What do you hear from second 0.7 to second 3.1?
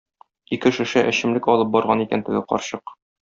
шешә эчемлек алып барган икән теге карчык.